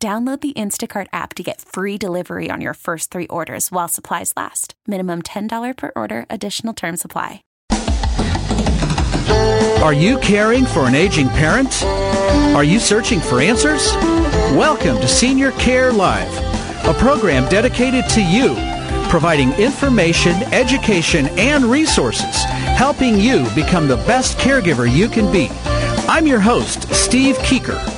[0.00, 4.32] Download the Instacart app to get free delivery on your first three orders while supplies
[4.36, 4.74] last.
[4.86, 7.42] Minimum $10 per order, additional term supply.
[9.82, 11.82] Are you caring for an aging parent?
[12.54, 13.92] Are you searching for answers?
[14.54, 16.32] Welcome to Senior Care Live,
[16.86, 18.54] a program dedicated to you,
[19.10, 22.44] providing information, education, and resources,
[22.76, 25.48] helping you become the best caregiver you can be.
[26.08, 27.97] I'm your host, Steve Keeker.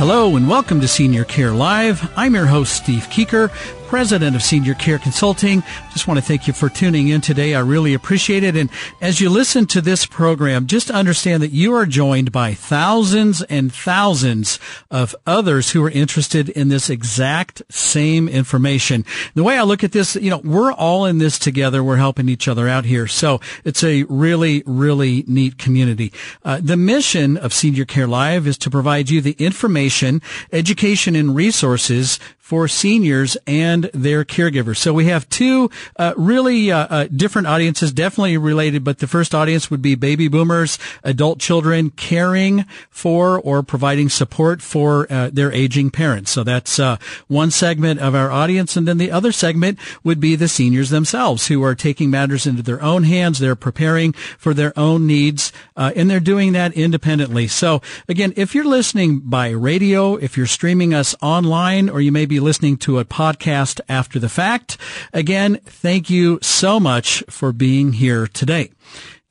[0.00, 2.10] Hello and welcome to Senior Care Live.
[2.16, 3.50] I'm your host, Steve Keeker
[3.90, 5.64] president of Senior Care Consulting.
[5.92, 7.56] Just want to thank you for tuning in today.
[7.56, 8.54] I really appreciate it.
[8.54, 13.42] And as you listen to this program, just understand that you are joined by thousands
[13.42, 14.60] and thousands
[14.92, 19.04] of others who are interested in this exact same information.
[19.34, 21.82] The way I look at this, you know, we're all in this together.
[21.82, 23.08] We're helping each other out here.
[23.08, 26.12] So it's a really, really neat community.
[26.44, 31.34] Uh, the mission of Senior Care Live is to provide you the information, education, and
[31.34, 34.78] resources for seniors and their caregivers.
[34.78, 39.36] So we have two uh, really uh, uh, different audiences, definitely related, but the first
[39.36, 45.52] audience would be baby boomers, adult children caring for or providing support for uh, their
[45.52, 46.32] aging parents.
[46.32, 46.96] So that's uh,
[47.28, 48.76] one segment of our audience.
[48.76, 52.64] And then the other segment would be the seniors themselves who are taking matters into
[52.64, 53.38] their own hands.
[53.38, 57.46] They're preparing for their own needs, and they're doing that independently.
[57.46, 62.26] So again, if you're listening by radio, if you're streaming us online, or you may
[62.26, 64.76] be listening to a podcast after the fact.
[65.12, 68.72] Again, thank you so much for being here today.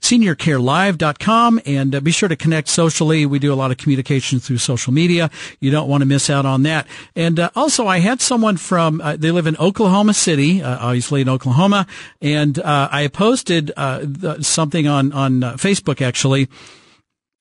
[0.00, 3.24] seniorcarelive.com, and uh, be sure to connect socially.
[3.24, 5.30] We do a lot of communication through social media.
[5.58, 6.86] You don't want to miss out on that.
[7.14, 11.22] And uh, also, I had someone from, uh, they live in Oklahoma City, uh, obviously
[11.22, 11.86] in Oklahoma,
[12.20, 13.72] and uh, I posted
[14.42, 16.48] something on, on Facebook actually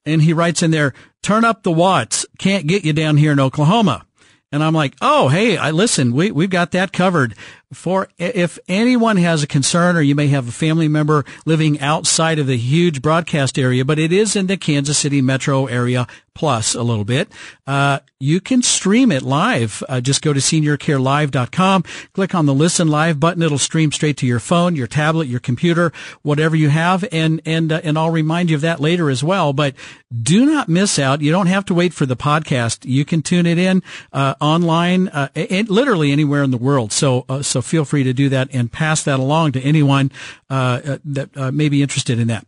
[0.05, 0.93] and he writes in there,
[1.25, 2.23] turn up the watts.
[2.37, 4.05] Can't get you down here in Oklahoma.
[4.51, 7.35] And I'm like, oh, hey, I listen, we, we've got that covered
[7.73, 12.39] for if anyone has a concern or you may have a family member living outside
[12.39, 16.75] of the huge broadcast area, but it is in the Kansas City metro area plus
[16.75, 17.29] a little bit,
[17.65, 19.81] uh, you can stream it live.
[19.87, 21.83] Uh, just go to seniorcarelive.com,
[22.13, 23.41] click on the listen live button.
[23.41, 27.05] It'll stream straight to your phone, your tablet, your computer, whatever you have.
[27.11, 29.53] And, and, uh, and I'll remind you of that later as well.
[29.53, 29.75] But
[30.21, 31.21] do not miss out.
[31.21, 32.79] You don't have to wait for the podcast.
[32.83, 36.91] You can tune it in, uh, online, uh, and literally anywhere in the world.
[36.91, 40.11] So, uh, so feel free to do that and pass that along to anyone
[40.49, 42.45] uh, uh, that uh, may be interested in that.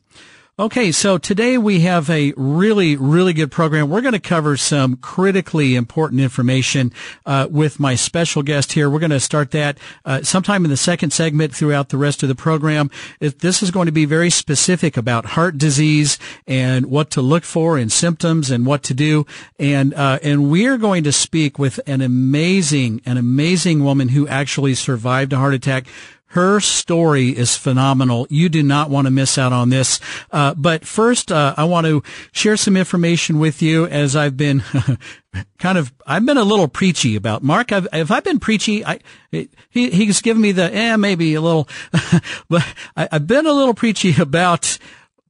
[0.59, 3.91] Okay, so today we have a really, really good program.
[3.91, 6.91] We're going to cover some critically important information
[7.27, 8.89] uh, with my special guest here.
[8.89, 12.29] We're going to start that uh, sometime in the second segment throughout the rest of
[12.29, 12.89] the program.
[13.19, 16.17] This is going to be very specific about heart disease
[16.47, 19.27] and what to look for in symptoms and what to do.
[19.59, 24.73] And uh, and we're going to speak with an amazing, an amazing woman who actually
[24.73, 25.85] survived a heart attack
[26.31, 28.27] her story is phenomenal.
[28.29, 29.99] You do not want to miss out on this.
[30.29, 34.63] Uh, but first, uh, I want to share some information with you as I've been
[35.57, 37.71] kind of, I've been a little preachy about Mark.
[37.71, 38.99] I've, if I've been preachy, I,
[39.31, 41.69] he, he's given me the, eh, maybe a little,
[42.49, 44.77] but I, I've been a little preachy about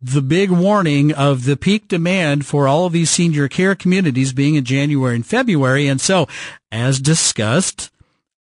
[0.02, 4.56] the big warning of the peak demand for all of these senior care communities being
[4.56, 5.88] in January and February.
[5.88, 6.27] And so,
[6.72, 7.92] as discussed,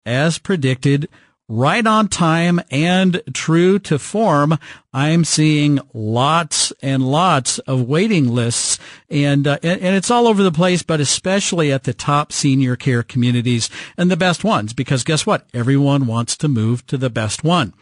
[0.06, 1.09] as predicted,
[1.53, 4.59] right on time and true to form,
[4.94, 8.79] I'm seeing lots and lots of waiting lists
[9.12, 12.77] and, uh, and, and it's all over the place, but especially at the top senior
[12.77, 15.47] care communities and the best ones, because guess what?
[15.53, 17.75] Everyone wants to move to the best one.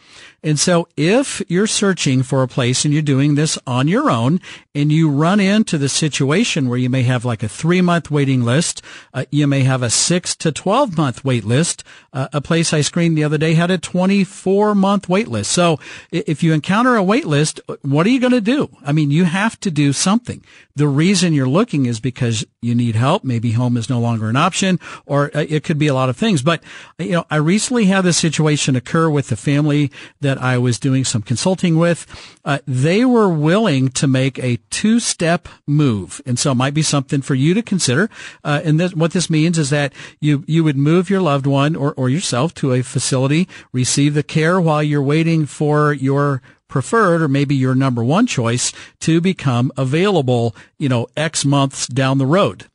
[0.43, 4.41] And so if you're searching for a place and you're doing this on your own
[4.73, 8.41] and you run into the situation where you may have like a three month waiting
[8.41, 8.81] list,
[9.13, 11.83] uh, you may have a six to 12 month wait list.
[12.11, 15.51] Uh, a place I screened the other day had a 24 month wait list.
[15.51, 15.79] So
[16.11, 18.69] if you encounter wait list, what are you going to do?
[18.85, 20.43] I mean, you have to do something.
[20.75, 23.23] The reason you're looking is because you need help.
[23.23, 26.17] Maybe home is no longer an option or uh, it could be a lot of
[26.17, 26.41] things.
[26.41, 26.63] But,
[26.97, 31.03] you know, I recently had this situation occur with the family that I was doing
[31.03, 32.05] some consulting with.
[32.45, 36.21] Uh, they were willing to make a two step move.
[36.25, 38.09] And so it might be something for you to consider.
[38.43, 41.75] Uh, and this, what this means is that you, you would move your loved one
[41.75, 46.41] or, or yourself to a facility, receive the care while you're waiting for your
[46.71, 52.17] preferred or maybe your number one choice to become available, you know, X months down
[52.17, 52.65] the road.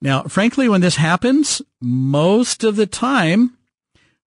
[0.00, 3.56] Now, frankly, when this happens, most of the time,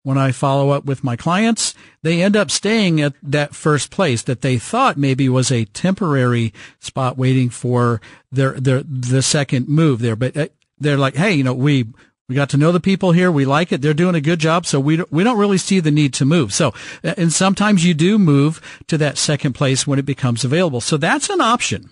[0.03, 4.23] when I follow up with my clients, they end up staying at that first place
[4.23, 8.01] that they thought maybe was a temporary spot waiting for
[8.33, 10.17] their, their, the second move there.
[10.17, 10.49] But uh,
[10.79, 11.87] they're like, Hey, you know, we,
[12.33, 13.31] we got to know the people here.
[13.31, 13.83] We like it.
[13.83, 14.65] They're doing a good job.
[14.65, 16.55] So we we don't really see the need to move.
[16.55, 20.81] So, and sometimes you do move to that second place when it becomes available.
[20.81, 21.91] So that's an option.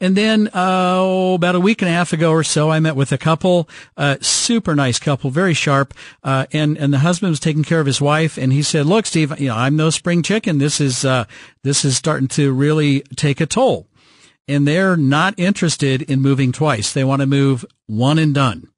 [0.00, 3.12] And then, uh, about a week and a half ago or so, I met with
[3.12, 5.94] a couple, uh, super nice couple, very sharp.
[6.22, 8.36] Uh, and, and the husband was taking care of his wife.
[8.36, 10.58] And he said, look, Steve, you know, I'm no spring chicken.
[10.58, 11.24] This is, uh,
[11.62, 13.86] this is starting to really take a toll.
[14.48, 16.92] And they're not interested in moving twice.
[16.92, 18.68] They want to move one and done.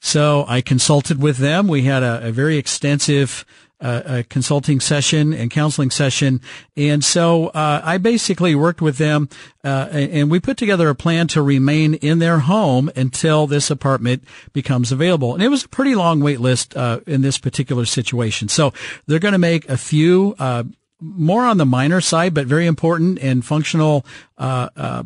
[0.00, 1.68] So I consulted with them.
[1.68, 3.44] We had a, a very extensive
[3.80, 6.40] uh, a consulting session and counseling session.
[6.76, 9.28] And so uh, I basically worked with them
[9.64, 14.24] uh, and we put together a plan to remain in their home until this apartment
[14.52, 15.34] becomes available.
[15.34, 18.48] And it was a pretty long wait list uh, in this particular situation.
[18.48, 18.72] So
[19.06, 20.64] they're going to make a few uh,
[21.00, 24.06] more on the minor side, but very important and functional
[24.38, 25.02] uh,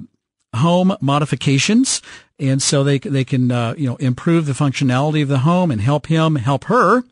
[0.54, 2.02] home modifications
[2.40, 5.80] and so they they can uh, you know improve the functionality of the home and
[5.80, 7.04] help him help her.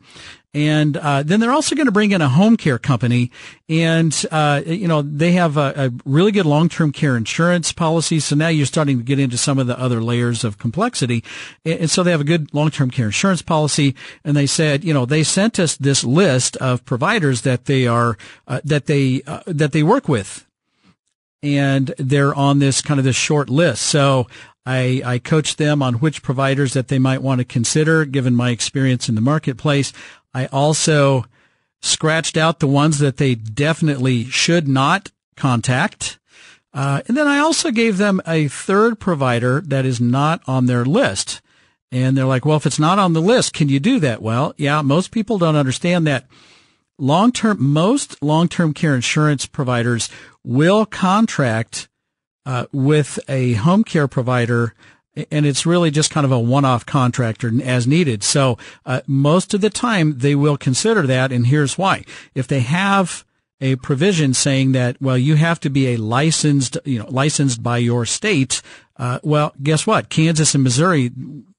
[0.51, 3.29] And uh, then they're also going to bring in a home care company,
[3.69, 8.19] and uh, you know they have a, a really good long term care insurance policy.
[8.19, 11.23] So now you're starting to get into some of the other layers of complexity,
[11.63, 13.93] and, and so they have a good long term care insurance policy.
[14.23, 18.17] And they said, you know, they sent us this list of providers that they are
[18.47, 20.48] uh, that they uh, that they work with
[21.41, 23.83] and they're on this kind of this short list.
[23.83, 24.27] So
[24.65, 28.49] I, I coach them on which providers that they might want to consider given my
[28.49, 29.93] experience in the marketplace.
[30.33, 31.25] I also
[31.81, 36.19] scratched out the ones that they definitely should not contact.
[36.73, 40.85] Uh, and then I also gave them a third provider that is not on their
[40.85, 41.41] list.
[41.91, 44.21] And they're like, well, if it's not on the list, can you do that?
[44.21, 46.27] Well, yeah, most people don't understand that
[46.99, 50.09] long term, most long term care insurance providers
[50.43, 51.87] will contract
[52.45, 54.73] uh, with a home care provider
[55.31, 58.23] and it's really just kind of a one-off contractor as needed.
[58.23, 62.03] So uh, most of the time they will consider that, and here's why:
[62.35, 63.25] if they have
[63.61, 67.77] a provision saying that, well, you have to be a licensed, you know, licensed by
[67.77, 68.61] your state.
[68.95, 70.09] Uh, well, guess what?
[70.09, 71.11] Kansas and Missouri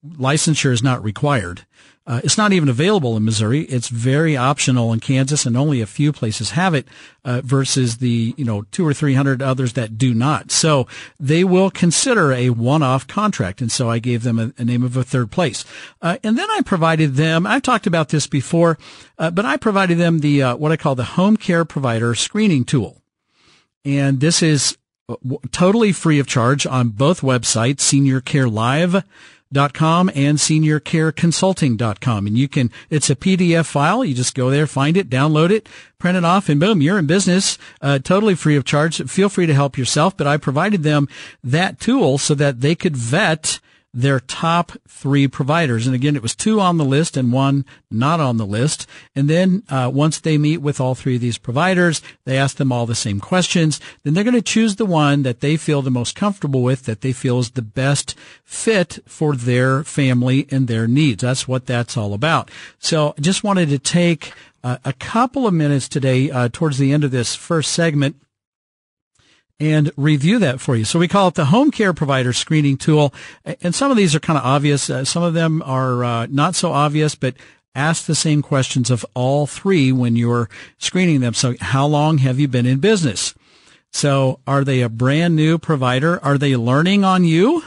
[0.07, 1.67] licensure is not required.
[2.11, 3.61] Uh, it's not even available in Missouri.
[3.67, 6.89] It's very optional in Kansas, and only a few places have it.
[7.23, 10.51] Uh, versus the you know two or three hundred others that do not.
[10.51, 10.89] So
[11.21, 14.97] they will consider a one-off contract, and so I gave them a, a name of
[14.97, 15.65] a third place.
[16.03, 17.47] Uh, and then I provided them.
[17.47, 18.77] I've talked about this before,
[19.19, 22.65] uh, but I provided them the uh, what I call the home care provider screening
[22.65, 23.03] tool,
[23.85, 24.77] and this is
[25.09, 25.15] uh,
[25.53, 29.05] totally free of charge on both websites, Senior Care Live
[29.73, 32.27] com and seniorcareconsulting.com.
[32.27, 34.05] And you can, it's a PDF file.
[34.05, 37.07] You just go there, find it, download it, print it off, and boom, you're in
[37.07, 39.03] business, uh, totally free of charge.
[39.11, 41.09] Feel free to help yourself, but I provided them
[41.43, 43.61] that tool so that they could vet
[43.93, 45.87] their top three providers.
[45.87, 48.87] And again, it was two on the list and one not on the list.
[49.17, 52.71] And then uh, once they meet with all three of these providers, they ask them
[52.71, 53.81] all the same questions.
[54.03, 57.01] Then they're going to choose the one that they feel the most comfortable with, that
[57.01, 61.23] they feel is the best fit for their family and their needs.
[61.23, 62.51] That's what that's all about.
[62.79, 64.33] So I just wanted to take
[64.63, 68.17] uh, a couple of minutes today uh, towards the end of this first segment
[69.61, 70.85] and review that for you.
[70.85, 73.15] So we call it the home care provider screening tool.
[73.45, 74.89] And some of these are kind of obvious.
[74.89, 77.35] Uh, some of them are uh, not so obvious, but
[77.75, 80.49] ask the same questions of all three when you're
[80.79, 81.35] screening them.
[81.35, 83.35] So how long have you been in business?
[83.93, 86.23] So are they a brand new provider?
[86.25, 87.63] Are they learning on you?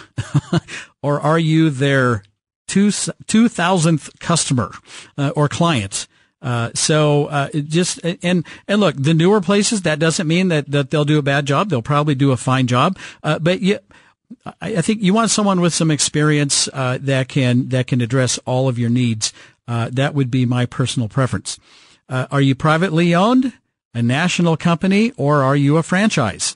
[1.03, 2.23] or are you their
[2.67, 4.71] two, 2000th customer
[5.17, 6.07] uh, or client?
[6.43, 10.91] Uh, so uh, just and and look, the newer places that doesn't mean that that
[10.91, 11.69] they'll do a bad job.
[11.69, 12.99] They'll probably do a fine job.
[13.23, 13.79] Uh, but you,
[14.45, 18.37] I, I, think you want someone with some experience uh, that can that can address
[18.45, 19.31] all of your needs.
[19.67, 21.57] Uh, that would be my personal preference.
[22.09, 23.53] are you privately owned?
[23.93, 26.55] a national company, or are you a franchise?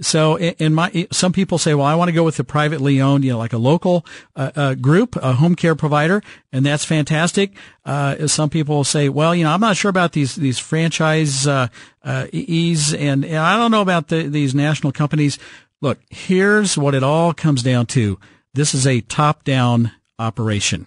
[0.00, 3.24] So in my, some people say, well, I want to go with the privately owned,
[3.24, 7.56] you know, like a local uh, uh, group, a home care provider, and that's fantastic.
[7.84, 11.66] Uh, some people say, well, you know, I'm not sure about these, these franchise, uh,
[12.04, 15.36] uh, and, and, I don't know about the, these national companies.
[15.80, 18.20] Look, here's what it all comes down to.
[18.54, 20.86] This is a top down operation.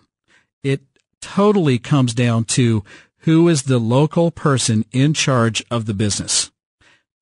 [0.63, 0.81] It
[1.19, 2.83] totally comes down to
[3.19, 6.49] who is the local person in charge of the business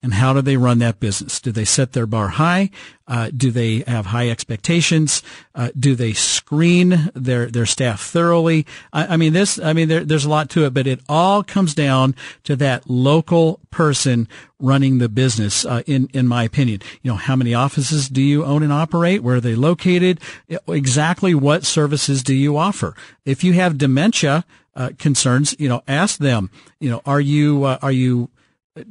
[0.01, 1.41] and how do they run that business?
[1.41, 2.69] Do they set their bar high?
[3.05, 5.21] Uh, do they have high expectations?
[5.53, 8.65] Uh, do they screen their their staff thoroughly?
[8.93, 9.59] I, I mean, this.
[9.59, 12.15] I mean, there, there's a lot to it, but it all comes down
[12.45, 14.27] to that local person
[14.59, 15.65] running the business.
[15.65, 19.21] Uh, in in my opinion, you know, how many offices do you own and operate?
[19.21, 20.21] Where are they located?
[20.67, 22.95] Exactly what services do you offer?
[23.25, 24.45] If you have dementia.
[24.75, 28.29] Uh, concerns, you know, ask them, you know, are you, uh, are you,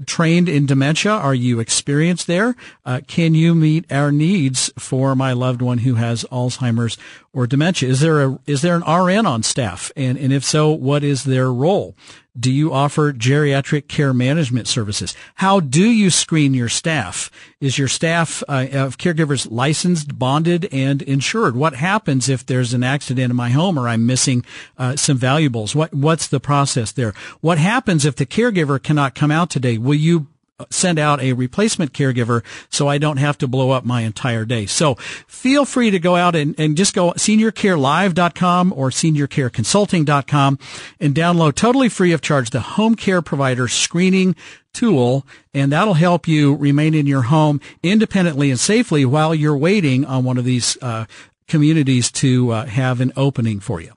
[0.06, 1.12] trained in dementia?
[1.12, 2.56] Are you experienced there?
[2.84, 6.98] Uh, can you meet our needs for my loved one who has Alzheimer's
[7.38, 7.88] or dementia?
[7.88, 9.92] Is there a is there an RN on staff?
[9.94, 11.94] And and if so, what is their role?
[12.36, 15.14] Do you offer geriatric care management services?
[15.36, 17.30] How do you screen your staff?
[17.60, 21.54] Is your staff uh, of caregivers licensed, bonded, and insured?
[21.54, 24.44] What happens if there's an accident in my home or I'm missing
[24.76, 25.76] uh, some valuables?
[25.76, 27.14] What what's the process there?
[27.40, 29.78] What happens if the caregiver cannot come out today?
[29.78, 30.26] Will you
[30.70, 34.66] send out a replacement caregiver so I don't have to blow up my entire day.
[34.66, 40.58] So feel free to go out and, and just go seniorcarelive.com or seniorcareconsulting.com
[41.00, 44.34] and download totally free of charge the home care provider screening
[44.72, 45.24] tool
[45.54, 50.24] and that'll help you remain in your home independently and safely while you're waiting on
[50.24, 51.04] one of these uh,
[51.46, 53.92] communities to uh, have an opening for you.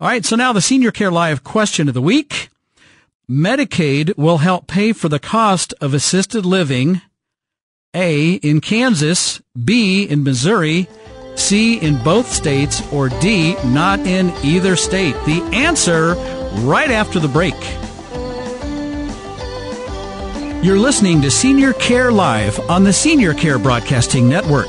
[0.00, 2.51] All right, so now the Senior Care Live question of the week.
[3.32, 7.00] Medicaid will help pay for the cost of assisted living,
[7.94, 10.86] A, in Kansas, B, in Missouri,
[11.34, 15.14] C, in both states, or D, not in either state.
[15.24, 16.12] The answer
[16.60, 17.54] right after the break.
[20.62, 24.68] You're listening to Senior Care Live on the Senior Care Broadcasting Network.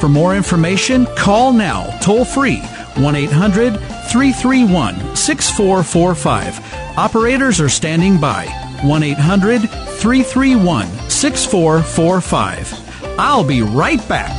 [0.00, 2.62] For more information, call now, toll free,
[2.96, 3.78] 1 800
[4.10, 8.46] 331 6445 Operators are standing by.
[8.82, 13.18] 1 800 331 6445.
[13.20, 14.36] I'll be right back.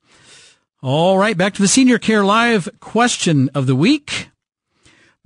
[0.82, 4.28] All right, back to the Senior Care Live question of the week.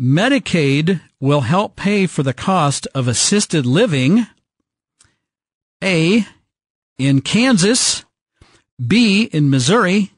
[0.00, 4.26] Medicaid will help pay for the cost of assisted living.
[5.82, 6.24] A,
[6.96, 8.04] in Kansas,
[8.84, 10.12] B in Missouri,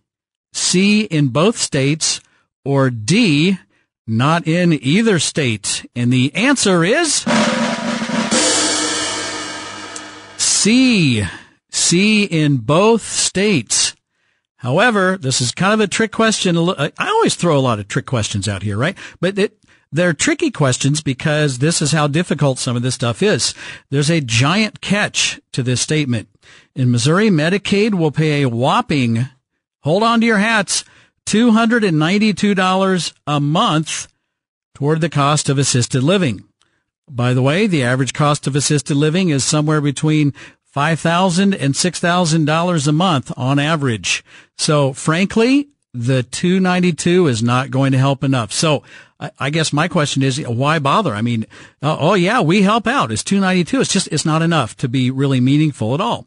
[0.52, 2.20] C in both states,
[2.64, 3.58] or D
[4.06, 5.86] not in either state?
[5.96, 7.24] And the answer is
[10.36, 11.24] C.
[11.70, 13.94] C in both states.
[14.56, 16.56] However, this is kind of a trick question.
[16.56, 18.96] I always throw a lot of trick questions out here, right?
[19.20, 19.58] But it,
[19.94, 23.54] they're tricky questions because this is how difficult some of this stuff is.
[23.90, 26.28] There's a giant catch to this statement.
[26.74, 29.28] In Missouri, Medicaid will pay a whopping,
[29.82, 30.84] hold on to your hats,
[31.26, 34.08] $292 a month
[34.74, 36.42] toward the cost of assisted living.
[37.08, 40.32] By the way, the average cost of assisted living is somewhere between
[40.74, 44.24] $5,000 and $6,000 a month on average.
[44.58, 48.52] So frankly, the 292 is not going to help enough.
[48.52, 48.82] So
[49.38, 51.14] I guess my question is, why bother?
[51.14, 51.46] I mean,
[51.80, 53.12] oh yeah, we help out.
[53.12, 53.80] It's 292.
[53.80, 56.26] It's just, it's not enough to be really meaningful at all.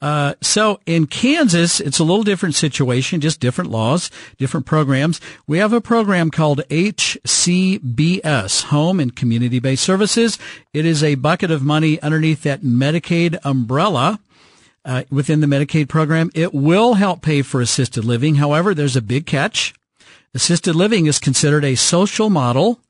[0.00, 5.20] Uh, so in Kansas, it's a little different situation, just different laws, different programs.
[5.46, 10.38] We have a program called HCBS, Home and Community Based Services.
[10.72, 14.20] It is a bucket of money underneath that Medicaid umbrella.
[14.84, 18.36] Uh, within the Medicaid program, it will help pay for assisted living.
[18.36, 19.74] However, there's a big catch.
[20.34, 22.80] Assisted living is considered a social model,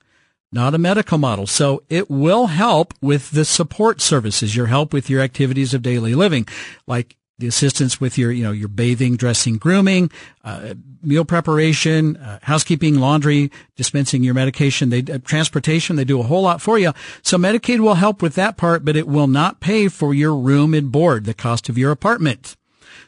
[0.52, 1.46] not a medical model.
[1.46, 6.14] So it will help with the support services, your help with your activities of daily
[6.14, 6.46] living,
[6.86, 10.10] like the assistance with your, you know, your bathing, dressing, grooming,
[10.44, 16.24] uh, meal preparation, uh, housekeeping, laundry, dispensing your medication, they, uh, transportation, they do a
[16.24, 16.92] whole lot for you.
[17.22, 20.74] So Medicaid will help with that part, but it will not pay for your room
[20.74, 22.56] and board, the cost of your apartment.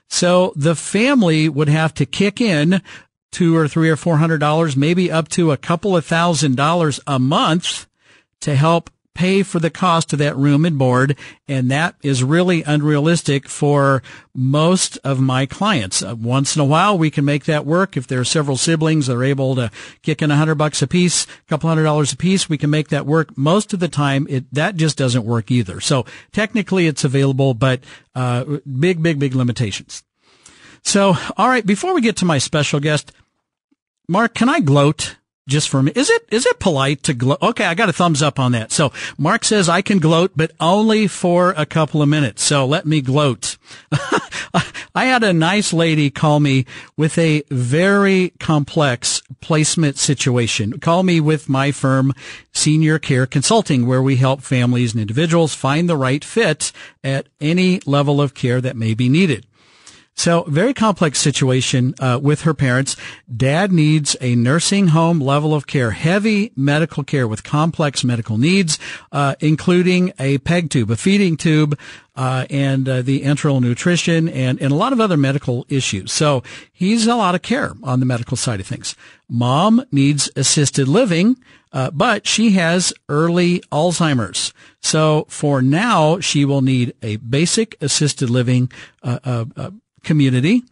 [0.09, 2.83] So the family would have to kick in
[3.31, 7.01] two or three or four hundred dollars, maybe up to a couple of thousand dollars
[7.07, 7.87] a month
[8.41, 11.17] to help pay for the cost of that room and board.
[11.47, 14.03] And that is really unrealistic for
[14.35, 16.03] most of my clients.
[16.03, 17.97] Uh, once in a while, we can make that work.
[17.97, 19.71] If there are several siblings that are able to
[20.03, 22.71] kick in a hundred bucks a piece, a couple hundred dollars a piece, we can
[22.71, 23.37] make that work.
[23.37, 25.81] Most of the time, it, that just doesn't work either.
[25.81, 27.81] So technically it's available, but,
[28.15, 28.45] uh,
[28.81, 30.03] big, big, big limitations.
[30.85, 33.13] So, all right, before we get to my special guest,
[34.09, 35.17] Mark, can I gloat
[35.49, 35.93] just for me?
[35.95, 37.39] Is it, is it polite to gloat?
[37.43, 37.65] Okay.
[37.65, 38.73] I got a thumbs up on that.
[38.73, 42.43] So Mark says I can gloat, but only for a couple of minutes.
[42.43, 43.57] So let me gloat.
[44.95, 50.79] I had a nice lady call me with a very complex placement situation.
[50.81, 52.13] Call me with my firm,
[52.53, 56.73] Senior Care Consulting, where we help families and individuals find the right fit
[57.03, 59.47] at any level of care that may be needed.
[60.15, 62.97] So very complex situation uh, with her parents.
[63.35, 68.79] Dad needs a nursing home level of care, heavy medical care with complex medical needs,
[69.11, 71.79] uh, including a peg tube, a feeding tube,
[72.15, 76.13] uh, and uh, the enteral nutrition and, and a lot of other medical issues.
[76.13, 78.95] So he's a lot of care on the medical side of things.
[79.29, 81.37] Mom needs assisted living.
[81.75, 84.53] Uh, but she has early Alzheimer's.
[84.83, 88.71] So for now, she will need a basic assisted living
[89.03, 89.71] uh, uh, uh
[90.03, 90.63] community,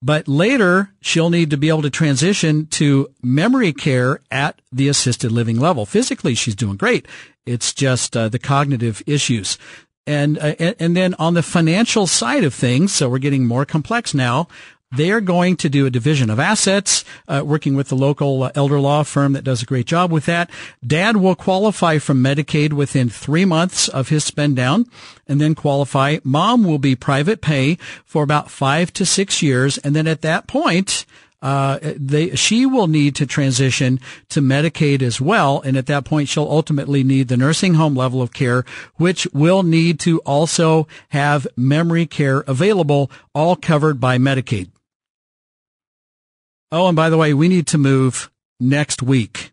[0.00, 5.32] but later she'll need to be able to transition to memory care at the assisted
[5.32, 5.86] living level.
[5.86, 7.06] Physically, she's doing great.
[7.46, 9.58] It's just uh, the cognitive issues.
[10.06, 14.14] And, uh, and then on the financial side of things, so we're getting more complex
[14.14, 14.48] now.
[14.90, 18.52] They are going to do a division of assets, uh, working with the local uh,
[18.54, 20.50] elder law firm that does a great job with that.
[20.86, 24.86] Dad will qualify from Medicaid within three months of his spend down
[25.26, 26.18] and then qualify.
[26.24, 27.74] Mom will be private pay
[28.06, 29.76] for about five to six years.
[29.76, 31.04] And then at that point,
[31.42, 35.60] uh, they, she will need to transition to Medicaid as well.
[35.60, 38.64] And at that point, she'll ultimately need the nursing home level of care,
[38.96, 44.70] which will need to also have memory care available, all covered by Medicaid.
[46.70, 49.52] Oh, and by the way, we need to move next week.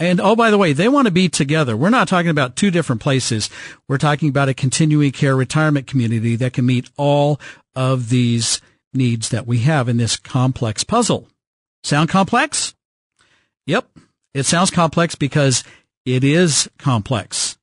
[0.00, 1.76] And oh, by the way, they want to be together.
[1.76, 3.50] We're not talking about two different places.
[3.88, 7.40] We're talking about a continuing care retirement community that can meet all
[7.74, 8.60] of these
[8.94, 11.28] needs that we have in this complex puzzle.
[11.82, 12.74] Sound complex?
[13.66, 13.88] Yep.
[14.34, 15.64] It sounds complex because
[16.06, 17.58] it is complex.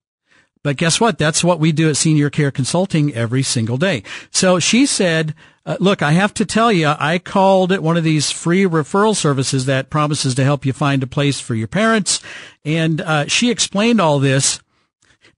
[0.61, 1.17] But guess what?
[1.17, 4.03] That's what we do at Senior Care Consulting every single day.
[4.31, 8.03] So she said, uh, look, I have to tell you, I called it one of
[8.03, 12.19] these free referral services that promises to help you find a place for your parents.
[12.63, 14.59] And, uh, she explained all this.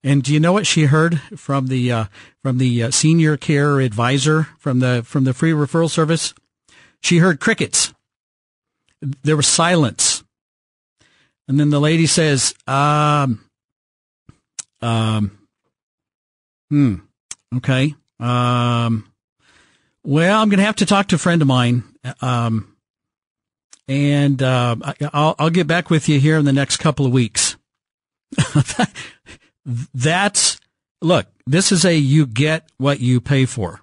[0.04, 2.06] And do you know what she heard from the, uh,
[2.44, 6.34] from the uh, senior care advisor from the, from the free referral service?
[7.02, 7.94] She heard crickets.
[9.02, 10.24] There was silence.
[11.48, 13.46] And then the lady says, um,
[14.82, 15.38] um,
[16.70, 16.96] hmm.
[17.56, 17.96] Okay.
[18.20, 19.12] Um,
[20.08, 21.84] well, I'm going to have to talk to a friend of mine.
[22.22, 22.78] Um,
[23.90, 24.78] and, uh,
[25.12, 27.58] I'll, I'll get back with you here in the next couple of weeks.
[29.94, 30.58] That's,
[31.02, 33.82] look, this is a you get what you pay for.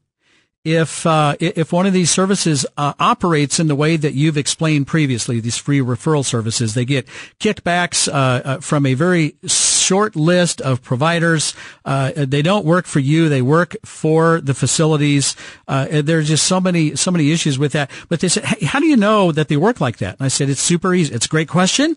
[0.66, 4.88] if uh, if one of these services uh, operates in the way that you've explained
[4.88, 7.08] previously, these free referral services, they get
[7.40, 11.56] kickbacks uh, uh from a very short list of providers.
[11.86, 15.36] Uh, they don't work for you; they work for the facilities.
[15.68, 17.90] Uh, there's just so many so many issues with that.
[18.10, 20.30] But they said, hey, "How do you know that they work like that?" And I
[20.30, 21.14] said, "It's super easy.
[21.14, 21.96] It's a great question.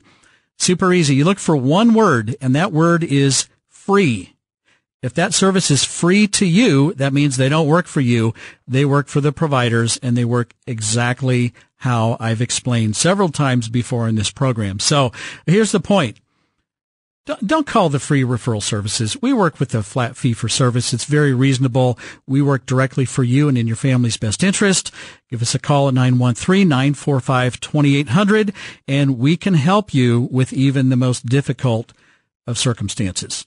[0.58, 1.16] Super easy.
[1.16, 4.31] You look for one word, and that word is free."
[5.02, 8.32] If that service is free to you, that means they don't work for you.
[8.68, 14.08] They work for the providers and they work exactly how I've explained several times before
[14.08, 14.78] in this program.
[14.78, 15.10] So
[15.44, 16.18] here's the point.
[17.24, 19.22] Don't call the free referral services.
[19.22, 20.92] We work with a flat fee for service.
[20.92, 21.96] It's very reasonable.
[22.26, 24.90] We work directly for you and in your family's best interest.
[25.30, 28.52] Give us a call at 913-945-2800
[28.88, 31.92] and we can help you with even the most difficult
[32.46, 33.46] of circumstances.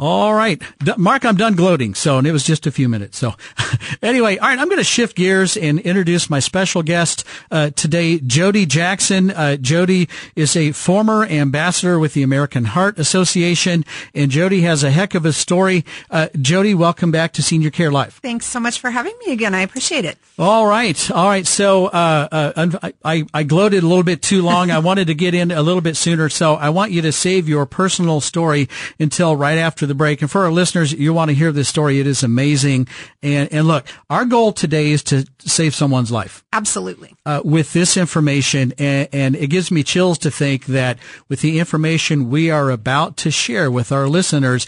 [0.00, 0.62] All right.
[0.96, 1.94] Mark, I'm done gloating.
[1.94, 3.18] So, and it was just a few minutes.
[3.18, 3.34] So
[4.02, 8.18] anyway, all right, I'm going to shift gears and introduce my special guest uh, today,
[8.18, 9.30] Jody Jackson.
[9.30, 13.84] Uh, Jody is a former ambassador with the American Heart Association,
[14.14, 15.84] and Jody has a heck of a story.
[16.10, 18.14] Uh, Jody, welcome back to Senior Care Live.
[18.14, 19.54] Thanks so much for having me again.
[19.54, 20.16] I appreciate it.
[20.38, 21.10] All right.
[21.10, 21.46] All right.
[21.46, 24.70] So, uh, uh, I, I gloated a little bit too long.
[24.70, 26.30] I wanted to get in a little bit sooner.
[26.30, 28.66] So I want you to save your personal story
[28.98, 30.22] until right after the break.
[30.22, 32.00] And for our listeners, you want to hear this story.
[32.00, 32.88] It is amazing.
[33.22, 36.42] And, and look, our goal today is to save someone's life.
[36.52, 37.14] Absolutely.
[37.26, 38.72] Uh, with this information.
[38.78, 40.98] And, and it gives me chills to think that
[41.28, 44.66] with the information we are about to share with our listeners,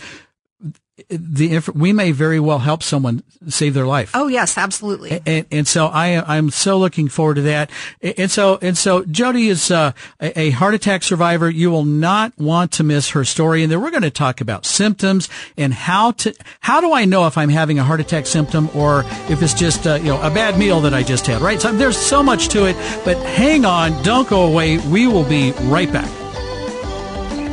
[1.08, 4.10] the we may very well help someone save their life.
[4.14, 5.20] Oh yes, absolutely.
[5.26, 7.70] And, and so I I'm so looking forward to that.
[8.00, 11.50] And so and so Jody is uh, a heart attack survivor.
[11.50, 13.62] You will not want to miss her story.
[13.62, 17.26] And then we're going to talk about symptoms and how to how do I know
[17.26, 20.30] if I'm having a heart attack symptom or if it's just uh, you know a
[20.30, 21.42] bad meal that I just had.
[21.42, 21.60] Right.
[21.60, 22.76] So there's so much to it.
[23.04, 24.78] But hang on, don't go away.
[24.78, 26.21] We will be right back.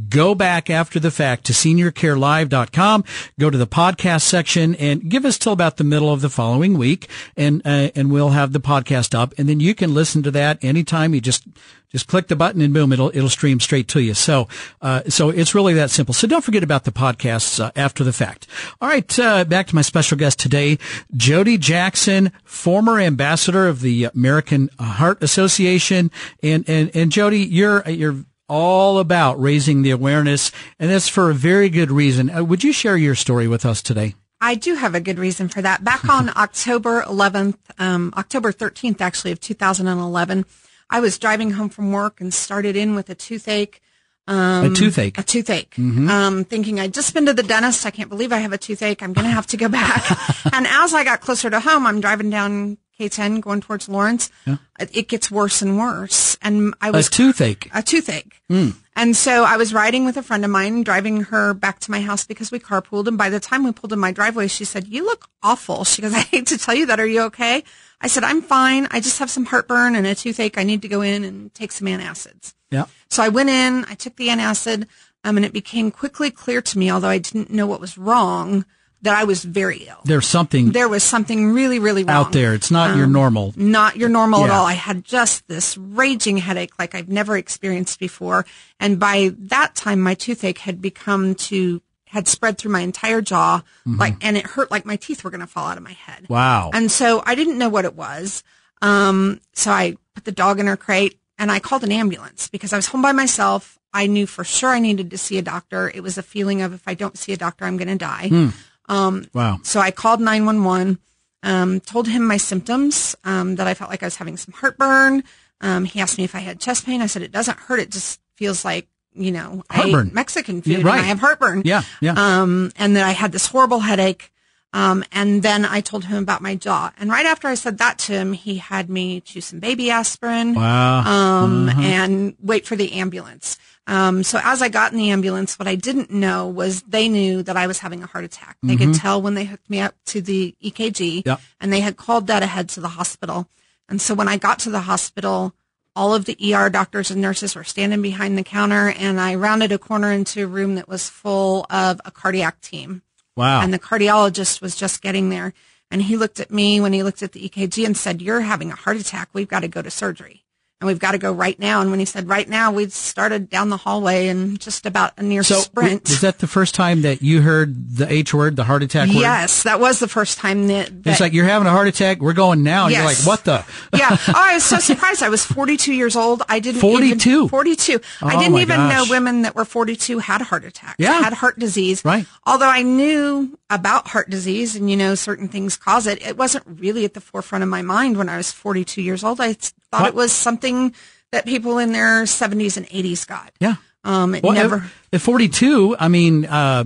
[0.08, 3.04] go back after the fact to seniorcarelive.com,
[3.38, 6.76] go to the podcast section and give us till about the middle of the following
[6.76, 10.30] week and, uh, and we'll have the podcast up and then you can listen to
[10.30, 11.46] that anytime you just,
[11.90, 14.14] just click the button and boom, it'll, it'll stream straight to you.
[14.14, 14.48] So,
[14.82, 16.12] uh, so it's really that simple.
[16.12, 18.48] So don't forget about the podcasts uh, after the fact.
[18.80, 19.16] All right.
[19.16, 20.78] Uh, back to my special guest today,
[21.16, 26.10] Jody Jackson, former ambassador of the American Heart Association.
[26.42, 31.34] And, and, and Jody, you're, you're, all about raising the awareness, and that's for a
[31.34, 32.30] very good reason.
[32.30, 34.14] Uh, would you share your story with us today?
[34.40, 35.82] I do have a good reason for that.
[35.82, 40.44] Back on October 11th, um, October 13th, actually, of 2011,
[40.90, 43.80] I was driving home from work and started in with a toothache.
[44.26, 45.18] Um, a toothache.
[45.18, 45.74] A toothache.
[45.76, 46.10] Mm-hmm.
[46.10, 47.86] Um, thinking I'd just been to the dentist.
[47.86, 49.02] I can't believe I have a toothache.
[49.02, 50.04] I'm going to have to go back.
[50.52, 54.56] and as I got closer to home, I'm driving down K10 going towards Lawrence, yeah.
[54.78, 56.36] it gets worse and worse.
[56.42, 57.68] And I was a toothache.
[57.74, 58.40] A toothache.
[58.50, 58.76] Mm.
[58.96, 62.00] And so I was riding with a friend of mine, driving her back to my
[62.00, 63.08] house because we carpooled.
[63.08, 66.02] And by the time we pulled in my driveway, she said, "You look awful." She
[66.02, 67.00] goes, "I hate to tell you that.
[67.00, 67.64] Are you okay?"
[68.00, 68.86] I said, "I'm fine.
[68.90, 70.58] I just have some heartburn and a toothache.
[70.58, 72.86] I need to go in and take some antacids." Yeah.
[73.10, 73.84] So I went in.
[73.86, 74.86] I took the antacid,
[75.24, 78.64] um, and it became quickly clear to me, although I didn't know what was wrong
[79.04, 80.00] that I was very ill.
[80.04, 80.72] There's something.
[80.72, 82.16] There was something really, really wrong.
[82.16, 82.54] Out there.
[82.54, 83.52] It's not um, your normal.
[83.54, 84.46] Not your normal yeah.
[84.46, 84.66] at all.
[84.66, 88.46] I had just this raging headache like I've never experienced before.
[88.80, 93.62] And by that time, my toothache had become to, had spread through my entire jaw,
[93.86, 94.00] mm-hmm.
[94.00, 96.26] like, and it hurt like my teeth were going to fall out of my head.
[96.30, 96.70] Wow.
[96.72, 98.42] And so I didn't know what it was.
[98.80, 102.72] Um, so I put the dog in her crate and I called an ambulance because
[102.72, 103.78] I was home by myself.
[103.92, 105.90] I knew for sure I needed to see a doctor.
[105.94, 108.28] It was a feeling of if I don't see a doctor, I'm going to die.
[108.28, 108.48] Hmm.
[108.88, 109.58] Um, wow.
[109.62, 110.98] So I called 911,
[111.42, 115.24] um, told him my symptoms, um, that I felt like I was having some heartburn.
[115.60, 117.00] Um, he asked me if I had chest pain.
[117.00, 117.80] I said, it doesn't hurt.
[117.80, 120.10] It just feels like, you know, heartburn.
[120.12, 121.00] Mexican food yeah, right.
[121.00, 121.62] I have heartburn.
[121.64, 121.82] Yeah.
[122.00, 122.14] Yeah.
[122.16, 124.30] Um, and that I had this horrible headache.
[124.74, 126.92] Um, and then I told him about my jaw.
[126.98, 130.54] And right after I said that to him, he had me chew some baby aspirin.
[130.54, 130.98] Wow.
[131.44, 131.80] Um, Mm-hmm.
[131.80, 133.56] and wait for the ambulance.
[133.86, 137.42] Um, so as I got in the ambulance, what I didn't know was they knew
[137.44, 138.56] that I was having a heart attack.
[138.62, 141.28] They could tell when they hooked me up to the EKG Mm-hmm.
[141.28, 141.40] Yep.
[141.60, 143.46] and they had called that ahead to the hospital.
[143.88, 145.54] And so when I got to the hospital,
[145.94, 149.70] all of the ER doctors and nurses were standing behind the counter and I rounded
[149.70, 153.02] a corner into a room that was full of a cardiac team.
[153.36, 153.60] Wow.
[153.62, 155.52] And the cardiologist was just getting there.
[155.90, 158.70] And he looked at me when he looked at the EKG and said, You're having
[158.72, 159.28] a heart attack.
[159.32, 160.43] We've got to go to surgery.
[160.84, 161.80] And we've got to go right now.
[161.80, 165.22] And when he said right now, we started down the hallway and just about a
[165.22, 166.02] near so sprint.
[166.10, 169.16] was that the first time that you heard the H word, the heart attack word?
[169.16, 172.20] yes, that was the first time that, that It's like you're having a heart attack.
[172.20, 172.84] We're going now.
[172.84, 173.64] And you're like, what the?
[173.96, 174.18] yeah.
[174.28, 175.22] Oh, I was so surprised.
[175.22, 176.42] I was 42 years old.
[176.50, 177.30] I didn't 42?
[177.30, 178.00] Even, 42.
[178.20, 178.92] I Oh, didn't my even gosh.
[179.08, 180.96] know women that were 42 had heart attacks.
[180.98, 181.18] Yeah.
[181.20, 182.04] Had heart disease.
[182.04, 182.26] Right.
[182.44, 186.64] Although I knew about heart disease and, you know, certain things cause it, it wasn't
[186.66, 189.40] really at the forefront of my mind when I was 42 years old.
[189.40, 190.08] I thought What?
[190.08, 190.94] it was something
[191.32, 193.52] that people in their 70s and 80s got.
[193.60, 193.76] Yeah.
[194.04, 194.76] Um, it Well, never.
[194.76, 196.84] at, at 42, I mean, uh,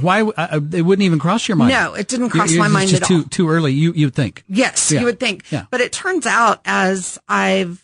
[0.00, 1.72] why, uh, it wouldn't even cross your mind.
[1.72, 3.22] No, it didn't cross You're- my it's mind just at too, all.
[3.24, 4.44] Too early, you, you'd think.
[4.48, 5.00] Yes, Yeah.
[5.00, 5.44] you would think.
[5.50, 5.64] Yeah.
[5.70, 7.83] But it turns out as I've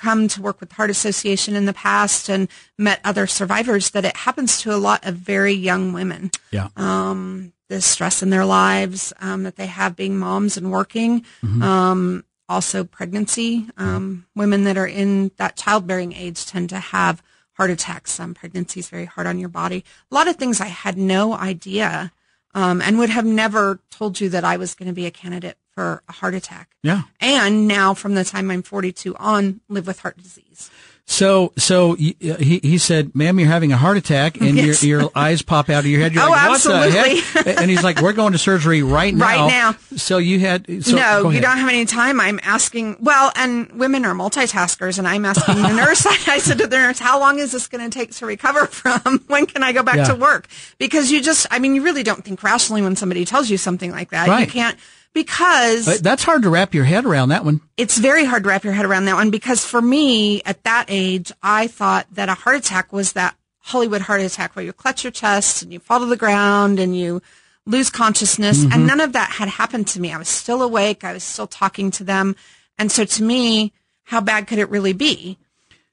[0.00, 4.04] come to work with the Heart Association in the past and met other survivors that
[4.04, 6.30] it happens to a lot of very young women.
[6.50, 6.68] Yeah.
[6.76, 11.24] Um, the stress in their lives um, that they have being moms and working.
[11.62, 13.68] Um, also pregnancy.
[13.76, 18.18] Um, women that are in that childbearing age tend to have heart attacks.
[18.18, 19.84] Um, pregnancy is very hard on your body.
[20.10, 22.10] A lot of things I had no idea
[22.54, 25.58] um, and would have never told you that I was going to be a candidate
[25.80, 26.68] for a heart attack.
[26.82, 27.02] Yeah.
[27.20, 30.70] And now, from the time I'm 42 on, live with heart disease.
[31.06, 34.84] So, so uh, he, he said, ma'am, you're having a heart attack and Yes.
[34.84, 36.12] your, your eyes pop out of your head.
[36.12, 37.20] You're Oh, like, what the absolutely.
[37.20, 37.60] heck?
[37.60, 39.24] And he's like, we're going to surgery right now.
[39.24, 39.72] Right now.
[39.96, 42.20] So you had, so, no, you don't have any time.
[42.20, 46.06] I'm asking, well, and women are multitaskers, and I'm asking the nurse.
[46.28, 49.24] I said to the nurse, how long is this going to take to recover from?
[49.26, 50.04] When can I go back Yeah.
[50.04, 50.46] to work?
[50.78, 53.90] Because you just, I mean, you really don't think rationally when somebody tells you something
[53.90, 54.28] like that.
[54.28, 54.46] Right.
[54.46, 54.78] You can't,
[55.12, 57.60] because But That's hard to wrap your head around that one.
[57.76, 60.86] it's very hard to wrap your head around that one because for me at that
[60.88, 65.04] age, I thought that a heart attack was that Hollywood heart attack where you clutch
[65.04, 67.22] your chest and you fall to the ground and you
[67.66, 68.62] lose consciousness.
[68.62, 68.86] And mm-hmm.
[68.86, 70.12] none of that had happened to me.
[70.12, 71.04] I was still awake.
[71.04, 72.36] I was still talking to them.
[72.78, 73.72] And so to me,
[74.04, 75.38] how bad could it really be?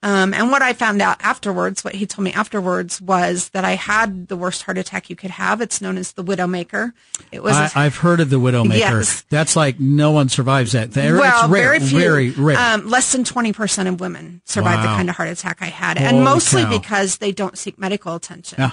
[0.04, 3.72] Um, and what I found out afterwards, what he told me afterwards was that I
[3.72, 5.60] had the worst heart attack you could have.
[5.60, 6.92] It's known as the widowmaker.
[7.32, 8.78] It was I, I've heard of the Widowmaker.
[8.78, 9.24] Yes.
[9.30, 10.92] That's like no one survives that.
[10.92, 12.00] There- well, it's rare, very few.
[12.00, 12.58] very rare.
[12.58, 15.98] Um, less than 20% of women survive the kind of heart attack I had.
[15.98, 16.70] Holy and mostly cow.
[16.78, 18.58] because they don't seek medical attention.
[18.60, 18.72] Yeah.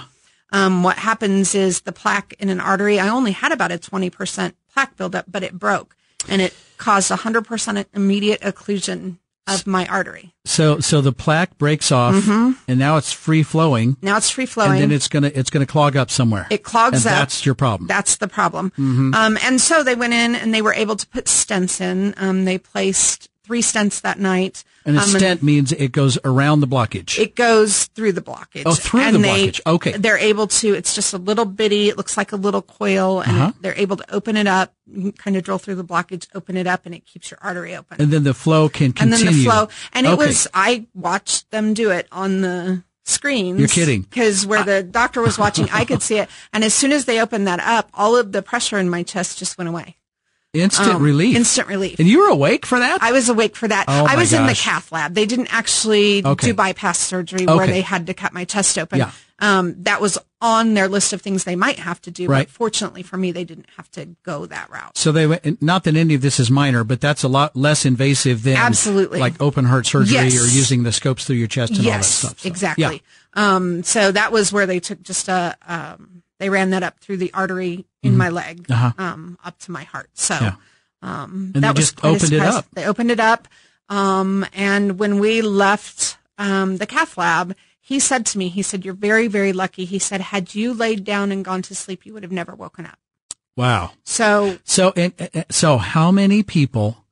[0.51, 4.53] Um, what happens is the plaque in an artery, I only had about a 20%
[4.71, 5.95] plaque buildup, but it broke
[6.29, 10.33] and it caused 100% immediate occlusion of my artery.
[10.45, 14.73] so, so the plaque breaks off and now it's free flowing Now it's free flowing.
[14.73, 16.47] and then it's gonna, it's gonna clog up somewhere.
[16.49, 17.19] It clogs and up.
[17.19, 17.87] That's your problem.
[17.87, 18.71] That's the problem.
[18.71, 19.13] Mm-hmm.
[19.13, 22.13] Um, and so they went in and they were able to put stents in.
[22.17, 24.63] Um, they placed three stents that night.
[24.87, 27.17] and a Um, stent means it goes around the blockage.
[27.17, 28.63] It goes through the blockage.
[28.65, 29.61] Oh, through and the they, blockage.
[29.65, 29.91] Okay.
[29.93, 33.31] They're able to, it's just a little bitty, it looks like a little coil, and
[33.31, 33.51] Uh-huh.
[33.61, 34.73] they're able to open it up,
[35.17, 37.99] kind of drill through the blockage, open it up, and it keeps your artery open.
[37.99, 39.25] and then the flow can continue.
[39.27, 39.67] and then the flow.
[39.93, 40.25] And it Okay.
[40.27, 43.57] was, I watched them do it on the screens.
[43.59, 44.01] You're kidding.
[44.01, 46.29] Because where the doctor was watching, I could see it.
[46.53, 49.39] And as soon as they opened that up, all of the pressure in my chest
[49.39, 49.97] just went away.
[50.61, 51.35] Instant Um, relief.
[51.35, 51.99] Instant relief.
[51.99, 53.01] and you were awake for that?
[53.03, 53.85] I was awake for that.
[53.87, 55.13] Oh, I was in the cath lab.
[55.13, 56.47] They didn't actually Okay.
[56.47, 58.99] do bypass surgery where they had to cut my chest open.
[58.99, 59.11] Yeah.
[59.39, 62.27] Um, that was on their list of things they might have to do.
[62.27, 62.47] Right.
[62.47, 64.97] But fortunately for me, they didn't have to go that route.
[64.97, 67.83] So they went, not that any of this is minor, but that's a lot less
[67.85, 69.19] invasive than Absolutely.
[69.19, 70.35] like open heart surgery Yes.
[70.35, 72.39] or using the scopes through your chest and all that stuff.
[72.39, 73.03] So, exactly.
[73.35, 73.55] Yeah.
[73.55, 77.17] Um, so that was where they took just a, um, they ran that up through
[77.17, 78.91] the artery in my leg, Uh-huh.
[78.97, 80.09] um, up to my heart.
[80.13, 80.55] So, Yeah.
[81.01, 82.65] um, And that was just opened it up.
[82.73, 83.47] They opened it up.
[83.89, 88.83] Um, and when we left, um, the cath lab, he said to me, he said,
[88.83, 89.85] you're very, very lucky.
[89.85, 92.85] He said, had you laid down and gone to sleep, you would have never woken
[92.87, 92.97] up.
[93.55, 93.91] Wow.
[94.03, 95.13] So So, and,
[95.49, 97.05] so how many people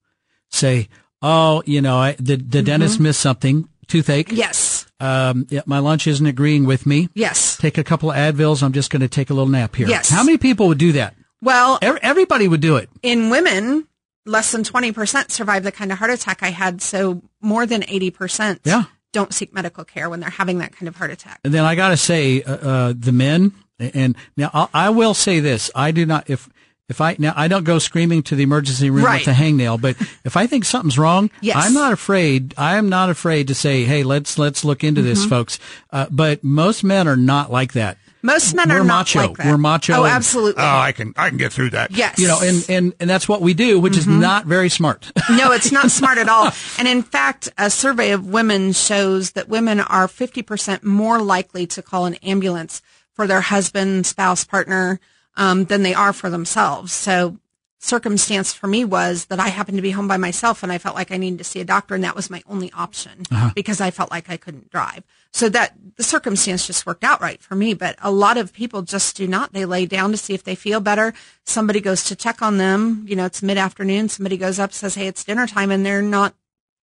[0.49, 0.89] say,
[1.21, 4.27] oh, you know, I, the, the dentist missed something, toothache.
[4.29, 4.37] Mm-hmm.
[4.37, 4.57] yes,
[4.99, 7.09] Um, yeah, my lunch isn't agreeing with me.
[7.13, 7.57] yes.
[7.57, 8.63] Take a couple of Advils.
[8.63, 9.87] I'm just going to take a little nap here.
[9.87, 10.09] Yes.
[10.09, 11.15] How many people would do that?
[11.41, 12.89] Well, Ev- Everybody would do it.
[13.01, 13.87] in women,
[14.25, 16.81] less than 20% survive the kind of heart attack I had.
[16.81, 18.83] So more than 80% Yeah.
[19.11, 21.39] don't seek medical care when they're having that kind of heart attack.
[21.43, 25.41] And then I got to say, uh, uh, the men, and now I will say
[25.41, 26.29] this: I do not.
[26.29, 26.47] If
[26.89, 29.25] if I now I don't go screaming to the emergency room Right.
[29.25, 31.55] with a hangnail, but if I think something's wrong, Yes.
[31.57, 32.53] I'm not afraid.
[32.57, 35.09] I am not afraid to say, "Hey, let's let's look into Mm-hmm.
[35.09, 35.59] this, folks."
[35.91, 37.97] Uh, but most men are not like that.
[38.25, 39.19] Most men We're are not macho.
[39.27, 39.47] like that.
[39.47, 40.63] We're macho Oh, and- absolutely.
[40.63, 41.91] Oh, I can I can get through that.
[41.91, 42.17] yes.
[42.19, 45.11] You know, and and and that's what we do, which is not very smart.
[45.29, 46.51] no, it's not smart at all.
[46.79, 51.81] And in fact, a survey of women shows that women are 50% more likely to
[51.81, 52.81] call an ambulance
[53.13, 54.99] for their husband, spouse, partner,
[55.35, 56.91] um, than they are for themselves.
[56.93, 57.37] So
[57.79, 60.95] circumstance for me was that I happened to be home by myself and I felt
[60.95, 63.23] like I needed to see a doctor and that was my only option
[63.55, 65.03] because I felt like I couldn't drive.
[65.31, 67.73] So that the circumstance just worked out right for me.
[67.73, 69.51] But a lot of people just do not.
[69.51, 71.13] They lay down to see if they feel better.
[71.43, 73.05] Somebody goes to check on them.
[73.07, 74.07] You know, it's mid afternoon.
[74.09, 76.35] Somebody goes up, says, Hey, it's dinner time and they're not,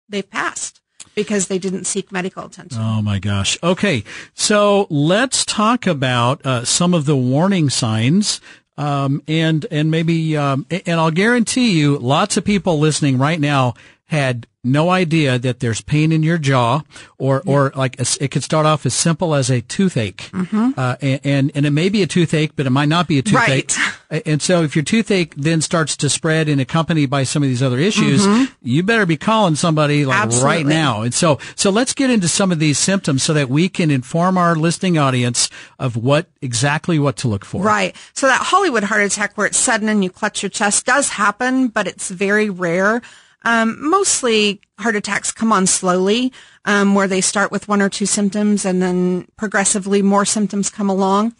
[0.10, 0.77] they've passed
[1.17, 2.80] because they didn't seek medical attention.
[2.80, 3.58] Oh my gosh.
[3.63, 4.03] Okay.
[4.36, 8.39] So let's talk about uh, some of the warning signs.
[8.77, 13.73] Um, and, and maybe, um, and I'll guarantee you lots of people listening right now
[14.06, 16.82] had no idea that there's pain in your jaw
[17.17, 20.30] or, or like a it could start off as simple as a toothache.
[20.77, 23.21] Uh, and, and, and it may be a toothache, but it might not be a
[23.21, 23.71] toothache.
[23.77, 23.93] Right.
[24.10, 27.62] And so if your toothache then starts to spread and accompanied by some of these
[27.62, 28.25] other issues,
[28.62, 31.01] you better be calling somebody like right now.
[31.01, 34.38] And so, so let's get into some of these symptoms so that we can inform
[34.38, 37.62] our listening audience of what exactly what to look for.
[37.62, 37.97] Right.
[38.13, 41.67] So that Hollywood heart attack where it's sudden and you clutch your chest does happen,
[41.67, 43.01] but it's very rare.
[43.43, 46.34] Um, mostly heart attacks come on slowly,
[46.65, 50.89] um, where they start with one or two symptoms and then progressively more symptoms come
[50.89, 51.34] along.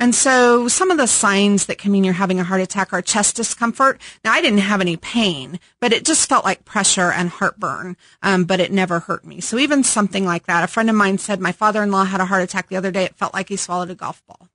[0.00, 3.00] And so some of the signs that can mean you're having a heart attack are
[3.00, 4.00] chest discomfort.
[4.24, 7.96] Now I didn't have any pain, but it just felt like pressure and heartburn.
[8.20, 9.40] Um, but it never hurt me.
[9.40, 12.42] So even something like that, a friend of mine said my father-in-law had a heart
[12.42, 13.04] attack the other day.
[13.04, 14.47] It felt like he swallowed a golf ball.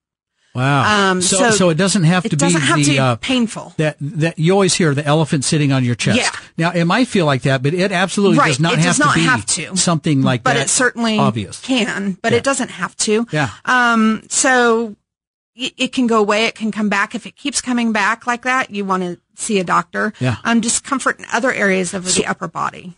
[0.55, 1.09] Wow.
[1.11, 3.15] Um, so, so so it doesn't have to doesn't be have the, to be uh,
[3.15, 3.73] painful.
[3.77, 6.17] that, that you always hear the elephant sitting on your chest.
[6.19, 6.29] Yeah.
[6.57, 8.47] Now it might feel like that, but it absolutely Right.
[8.49, 9.75] does not It have does to not be have to.
[9.77, 10.59] something like but that.
[10.59, 11.59] But it certainly obvious.
[11.61, 12.37] can, but Yeah.
[12.37, 13.25] it doesn't have to.
[13.31, 13.49] Yeah.
[13.65, 14.95] Um, so
[15.55, 16.45] it, it can go away.
[16.45, 17.15] It can come back.
[17.15, 20.13] If it keeps coming back like that, you want to see a doctor.
[20.19, 20.35] Yeah.
[20.43, 22.93] Um, discomfort in other areas of the upper body.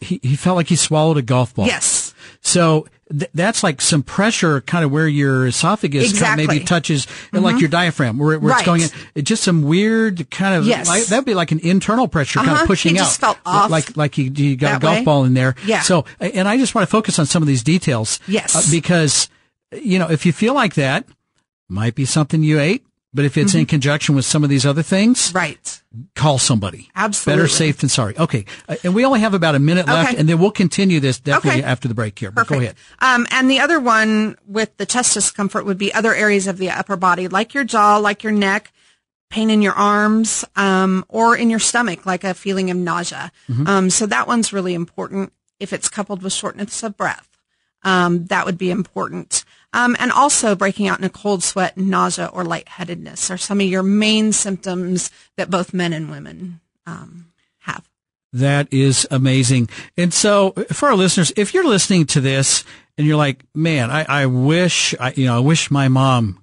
[0.00, 1.66] He, he felt like he swallowed a golf ball.
[1.66, 2.01] Yes.
[2.44, 6.42] So th- that's like some pressure kind of where your esophagus kind of Exactly.
[6.44, 6.52] Mm-hmm.
[6.54, 8.88] maybe touches like your diaphragm where, where it's going in.
[9.14, 10.88] It's just some weird kind of, Yes.
[10.88, 12.62] like, that'd be like an internal pressure kind Uh-huh.
[12.62, 13.36] of pushing He just out.
[13.36, 15.04] felt off Like, like you, you got a golf way.
[15.04, 15.54] ball in there.
[15.64, 15.82] Yeah.
[15.82, 18.18] So, and I just want to focus on some of these details.
[18.26, 18.56] Yes.
[18.56, 19.28] Uh, because,
[19.72, 21.06] you know, if you feel like that,
[21.68, 22.84] might be something you ate.
[23.14, 25.36] But if it's in conjunction with some of these other things, Mm-hmm.
[25.36, 25.82] Right.
[26.14, 26.88] call somebody.
[26.96, 27.42] Absolutely.
[27.42, 28.16] Better safe than sorry.
[28.16, 28.46] Okay.
[28.66, 31.60] Uh, and we only have about a minute left and then we'll continue this definitely
[31.60, 31.68] Okay.
[31.70, 32.30] after the break here.
[32.30, 32.58] But Perfect.
[32.58, 32.76] go ahead.
[33.00, 36.70] Um, and the other one with the chest discomfort would be other areas of the
[36.70, 38.72] upper body, like your jaw, like your neck,
[39.28, 43.30] pain in your arms, um, or in your stomach, like a feeling of nausea.
[43.66, 45.32] Um, so that one's really important.
[45.60, 47.28] If it's coupled with shortness of breath,
[47.82, 49.44] um, that would be important.
[49.74, 53.66] Um, and also breaking out in a cold sweat, nausea, or lightheadedness are some of
[53.66, 57.88] your main symptoms that both men and women um, have.
[58.34, 59.70] That is amazing.
[59.96, 62.64] And so for our listeners, if you're listening to this
[62.98, 66.41] and you're like, man, I, I wish, I, you know, I wish my mom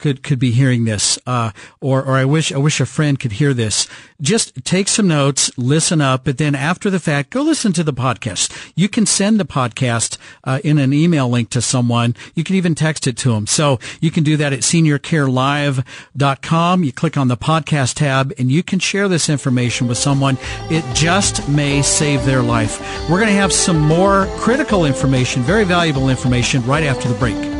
[0.00, 3.32] could, could be hearing this, uh, or, or I wish, I wish a friend could
[3.32, 3.86] hear this.
[4.20, 7.92] Just take some notes, listen up, but then after the fact, go listen to the
[7.92, 8.72] podcast.
[8.74, 12.16] You can send the podcast, uh, in an email link to someone.
[12.34, 13.46] You can even text it to them.
[13.46, 16.84] So you can do that at seniorcarelive.com.
[16.84, 20.38] You click on the podcast tab and you can share this information with someone.
[20.70, 22.80] It just may save their life.
[23.08, 27.59] We're going to have some more critical information, very valuable information right after the break.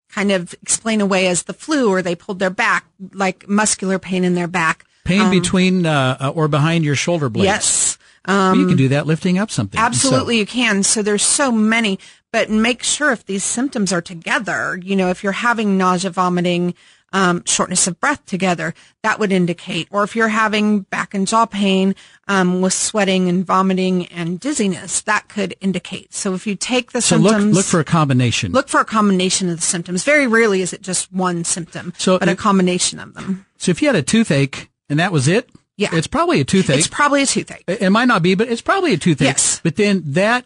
[0.10, 4.24] kind of explain away as the flu or they pulled their back, like muscular pain
[4.24, 4.86] in their back.
[5.03, 7.45] Pain um, between uh, uh or behind your shoulder blades.
[7.45, 7.97] Yes.
[8.26, 9.80] Um, you can do that lifting up something.
[9.80, 10.39] Absolutely, so.
[10.39, 10.84] you can.
[10.84, 11.97] So there's so many,
[12.34, 16.74] but make sure if these symptoms are together, you know, if you're having nausea, vomiting,
[17.14, 19.88] um, shortness of breath together, that would indicate.
[19.91, 21.95] Or if you're having back and jaw pain
[22.28, 26.14] um, with sweating and vomiting and dizziness, that could indicate.
[26.14, 28.51] So if you take the so symptoms, look, look for a combination.
[28.51, 30.03] Look for a combination of the symptoms.
[30.03, 33.45] Very rarely is it just one symptom, so but a combination of them.
[33.58, 36.80] So if you had a toothache and that was it, yeah, it's probably a toothache.
[36.80, 37.64] It's probably a toothache.
[37.68, 39.28] It might not be, but it's probably a toothache.
[39.28, 39.62] Yes.
[39.64, 40.45] But then that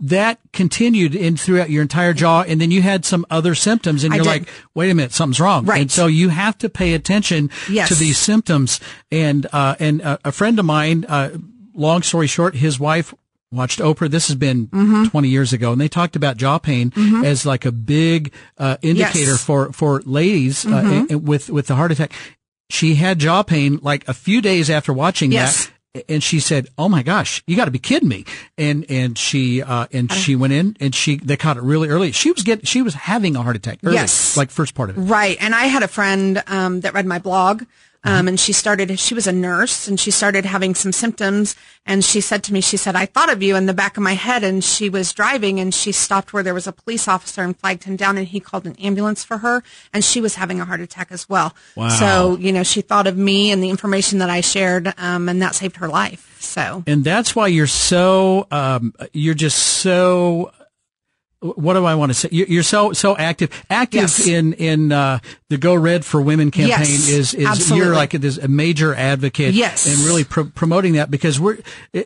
[0.00, 4.14] that continued in throughout your entire jaw and then you had some other symptoms and
[4.14, 7.50] you're like wait a minute something's wrong right and so you have to pay attention
[7.68, 7.88] yes.
[7.88, 8.78] to these symptoms
[9.10, 11.30] and uh, and uh, a friend of mine uh,
[11.74, 13.12] long story short his wife
[13.50, 14.10] watched Oprah.
[14.10, 15.04] This has been mm-hmm.
[15.04, 17.24] 20 years ago, and they talked about jaw pain mm-hmm.
[17.24, 19.44] as like a big uh, indicator yes.
[19.44, 21.24] for for ladies uh, mm-hmm.
[21.24, 22.12] with with the heart attack.
[22.70, 25.66] She had jaw pain like a few days after watching yes.
[25.66, 25.72] that
[26.08, 28.24] and she said, "Oh my gosh, you got to be kidding me!"
[28.56, 32.12] And and she uh, and she went in and she they caught it really early.
[32.12, 33.78] She was getting she was having a heart attack.
[33.84, 35.00] Early, yes, like first part of it.
[35.00, 35.36] Right.
[35.40, 37.64] And I had a friend um, that read my blog
[38.04, 41.56] um, and she started, she was a nurse and she started having some symptoms.
[41.84, 44.02] And she said to me, she said, I thought of you in the back of
[44.02, 44.44] my head.
[44.44, 47.84] And she was driving and she stopped where there was a police officer and flagged
[47.84, 49.64] him down and he called an ambulance for her.
[49.92, 51.54] And she was having a heart attack as well.
[51.74, 51.88] Wow.
[51.88, 54.94] So, you know, she thought of me and the information that I shared.
[54.96, 56.36] Um, and that saved her life.
[56.40, 60.52] So, and that's why you're so, um, you're just so
[61.40, 62.28] what do I want to say?
[62.32, 64.26] You're so so active, active yes.
[64.26, 66.80] in in uh, the Go Red for Women campaign.
[66.80, 67.86] Yes, is is absolutely.
[67.86, 69.86] you're like this a major advocate, yes.
[69.86, 71.58] and really promoting that because we're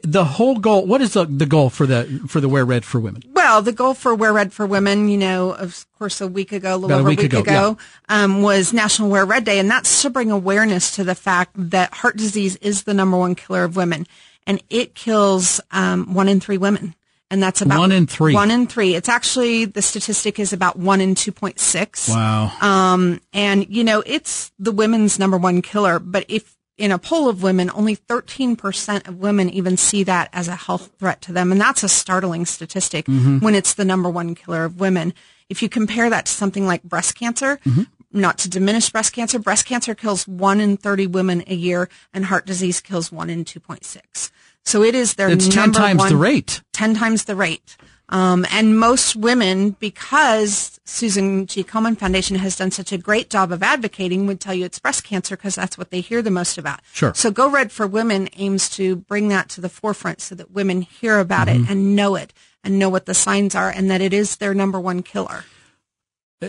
[0.03, 0.87] the whole goal.
[0.87, 3.23] What is the the goal for the for the Wear Red for Women?
[3.33, 6.75] Well, the goal for Wear Red for Women, you know, of course, a week ago,
[6.75, 7.79] a little About over a week, week ago, ago
[8.11, 8.25] yeah.
[8.25, 11.95] um, was National Wear Red Day, and that's to bring awareness to the fact that
[11.95, 14.07] heart disease is the number one killer of women,
[14.47, 16.95] and it kills um, one in three women
[17.33, 18.35] and that's about one in three.
[18.35, 18.95] One in three.
[18.95, 22.11] It's actually the statistic is about one in two point six.
[22.11, 22.53] Wow.
[22.61, 25.99] Um, and you know it's the women's number one killer.
[25.99, 30.29] But if in a poll of women, only thirteen percent of women even see that
[30.35, 33.39] as a health threat to them, and that's a startling statistic mm-hmm.
[33.39, 35.15] when it's the number one killer of women.
[35.49, 37.59] If you compare that to something like breast cancer.
[37.65, 37.83] Mm-hmm.
[38.15, 42.27] Not to diminish breast cancer, breast cancer kills one in 30 women a year and
[42.27, 44.31] heart disease kills one in 2.6.
[44.65, 46.63] So it is their it's ten times one, the rate.
[46.73, 47.77] Ten times the rate.
[48.09, 51.65] Um, and most women, because Susan G.
[51.65, 55.03] Komen Foundation has done such a great job of advocating, would tell you it's breast
[55.03, 56.81] cancer because that's what they hear the most about.
[56.93, 57.15] Sure.
[57.15, 60.83] So Go Red for Women aims to bring that to the forefront so that women
[60.83, 61.65] hear about mm-hmm.
[61.65, 64.53] it and know it and know what the signs are and that it is their
[64.53, 65.45] number one killer.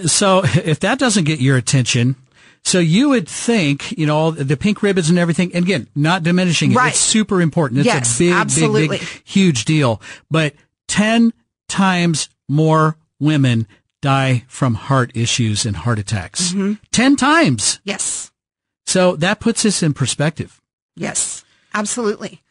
[0.05, 2.18] So if that doesn't get your attention,
[2.64, 6.72] so you would think, you know, the pink ribbons and everything, and again, not diminishing
[6.72, 6.76] it.
[6.76, 6.89] Right.
[6.89, 7.80] It's super important.
[7.80, 8.88] It's yes, a big, absolutely.
[8.88, 10.01] big, big, huge deal.
[10.32, 10.55] But
[10.88, 11.34] 10
[11.68, 13.68] times more women
[14.01, 16.51] die from heart issues and heart attacks.
[16.51, 16.74] Mm-hmm.
[16.91, 17.80] 10 times.
[17.84, 18.32] Yes.
[18.86, 20.61] So that puts this in perspective.
[20.95, 21.43] Yes,
[21.74, 22.41] absolutely.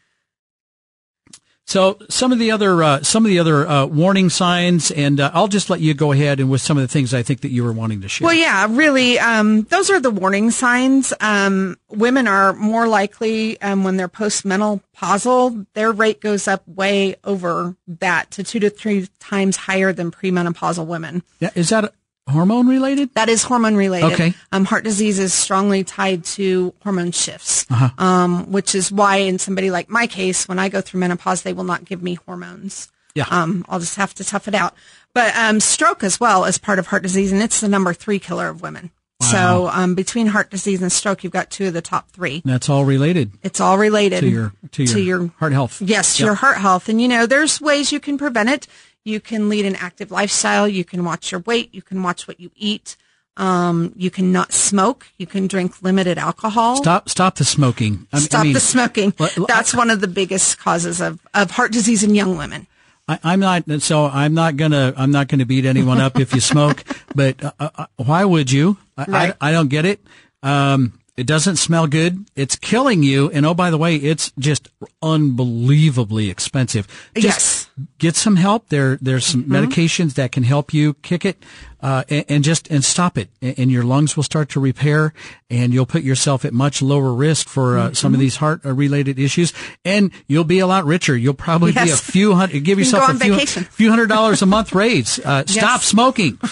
[1.67, 5.31] So some of the other uh, some of the other uh, warning signs, and uh,
[5.33, 7.51] I'll just let you go ahead and with some of the things I think that
[7.51, 8.27] you were wanting to share.
[8.27, 11.13] Well, yeah, really, um, those are the warning signs.
[11.21, 17.77] Um, women are more likely um, when they're postmenopausal, their rate goes up way over
[17.87, 21.23] that to two to three times higher than premenopausal women.
[21.41, 21.95] Yeah, is that
[22.29, 23.14] hormone related?
[23.14, 24.12] That is hormone related.
[24.12, 24.35] Okay.
[24.51, 27.91] Um, heart disease is strongly tied to hormone shifts, uh-huh.
[27.99, 31.53] um, which is why in somebody like my case, when I go through menopause, they
[31.53, 32.91] will not give me hormones.
[33.14, 33.27] Yeah.
[33.31, 34.75] Um, I'll just have to tough it out.
[35.14, 38.18] But um, stroke as well is part of heart disease, and it's the number three
[38.18, 38.91] killer of women.
[39.20, 39.27] Wow.
[39.29, 42.43] So um, between heart disease and stroke, you've got two of the top three.
[42.45, 43.33] That's all related.
[43.43, 45.81] It's all related to your to your, to your heart health.
[45.81, 46.27] Yes, to yep.
[46.27, 46.89] your heart health.
[46.89, 48.66] And you know, there's ways you can prevent it.
[49.05, 50.69] You can lead an active lifestyle.
[50.69, 51.75] You can watch your weight.
[51.75, 52.97] You can watch what you eat.
[53.37, 55.07] Um, you can not smoke.
[55.17, 56.77] You can drink limited alcohol.
[56.77, 58.07] Stop, stop the smoking.
[58.13, 59.15] I, stop I mean, the smoking.
[59.49, 62.67] That's one of the biggest causes of, of heart disease in young women.
[63.09, 66.41] I, am not, so I'm not gonna, I'm not gonna beat anyone up if you
[66.55, 66.85] smoke,
[67.15, 68.77] but uh, uh, why would you?
[68.97, 69.37] I, right.
[69.41, 70.01] I, I, don't get it.
[70.43, 72.25] Um, It doesn't smell good.
[72.37, 73.31] It's killing you.
[73.31, 74.69] And oh, by the way, it's just
[75.03, 76.87] unbelievably expensive.
[77.15, 77.62] Just Yes.
[77.99, 78.68] Get some help.
[78.68, 79.55] There, there's some Mm-hmm.
[79.55, 81.43] medications that can help you kick it,
[81.83, 83.28] uh, and, and just, and stop it.
[83.43, 85.12] And, and your lungs will start to repair
[85.51, 88.20] and you'll put yourself at much lower risk for uh, some of Mm-hmm.
[88.20, 89.53] these heart uh, related issues.
[89.85, 91.16] And you'll be a lot richer.
[91.16, 94.74] You'll probably be a few hundred, give yourself a few, few hundred dollars a month
[94.74, 95.18] raise.
[95.18, 96.39] Uh, stop smoking.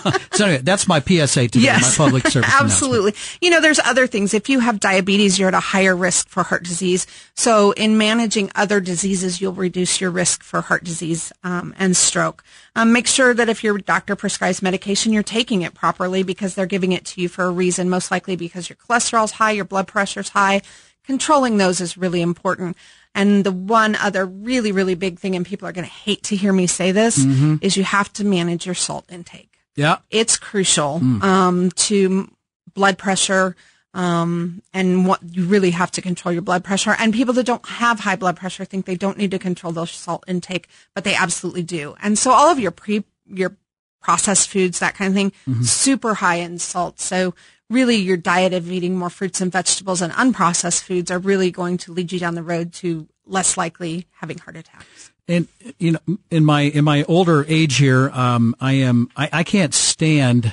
[0.32, 1.98] so anyway, that's my PSA today, Yes.
[1.98, 2.50] my public service.
[2.60, 3.14] Absolutely.
[3.40, 4.34] You know, there's other things.
[4.34, 7.06] If you have diabetes, you're at a higher risk for heart disease.
[7.34, 12.44] So in managing other diseases, you'll reduce your risk for heart disease um, and stroke.
[12.76, 16.66] Um, make sure that if your doctor prescribes medication, you're taking it properly because they're
[16.66, 19.88] giving it to you for a reason, most likely because your cholesterol's high, your blood
[19.88, 20.62] pressure's high.
[21.04, 22.76] Controlling those is really important.
[23.14, 26.36] And the one other really, really big thing, and people are going to hate to
[26.36, 27.18] hear me say this,
[27.60, 29.98] is you have to manage your salt intake Yeah.
[30.10, 32.30] it's crucial um, to
[32.74, 33.56] blood pressure
[33.94, 36.94] um, and what you really have to control your blood pressure.
[36.98, 39.86] And people that don't have high blood pressure think they don't need to control their
[39.86, 41.94] salt intake but they absolutely do.
[42.02, 43.56] And so all of your pre your
[44.00, 47.00] processed foods that kind of thing super high in salt.
[47.00, 47.34] So
[47.68, 51.76] really your diet of eating more fruits and vegetables and unprocessed foods are really going
[51.78, 55.12] to lead you down the road to less likely having heart attacks.
[55.28, 55.46] And
[55.78, 59.72] you know, in my in my older age here, um, I am I, I can't
[59.72, 60.52] stand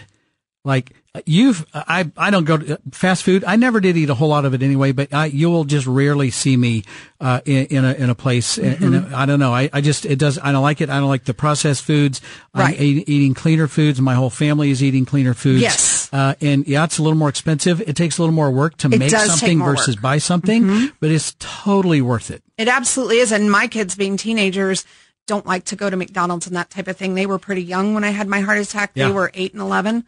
[0.64, 0.92] like
[1.26, 3.44] you've I I don't go to fast food.
[3.44, 5.88] I never did eat a whole lot of it anyway, but I you will just
[5.88, 6.84] rarely see me
[7.20, 8.58] uh, in, in a in a place.
[8.58, 9.14] Mm-hmm.
[9.14, 9.54] I don't know.
[9.54, 10.38] I, I just it does.
[10.38, 10.90] I don't like it.
[10.90, 12.22] I don't like the processed foods.
[12.54, 12.76] Right.
[12.76, 14.00] I'm eat, eating cleaner foods.
[14.02, 15.62] My whole family is eating cleaner foods.
[15.62, 16.10] Yes.
[16.14, 17.82] Uh, and yeah, it's a little more expensive.
[17.82, 19.96] It takes a little more work to It make something versus work.
[19.96, 20.02] Mm-hmm.
[20.02, 22.44] buy something, but it's totally worth it.
[22.58, 23.32] It absolutely is.
[23.32, 24.86] And my kids being teenagers
[25.28, 27.14] don't like to go to McDonald's and that type of thing.
[27.14, 28.92] They were pretty young when I had my heart attack.
[28.96, 29.08] Yeah.
[29.08, 30.06] They were eight and 11.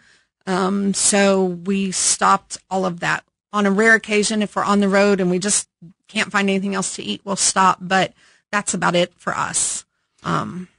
[0.48, 4.42] Um, so we stopped all of that on a rare occasion.
[4.42, 5.68] If we're on the road and we just
[6.08, 7.78] can't find anything else to eat, we'll stop.
[7.82, 8.14] But
[8.52, 9.86] that's about it for us.